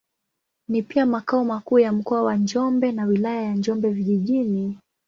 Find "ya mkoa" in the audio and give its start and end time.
1.79-2.23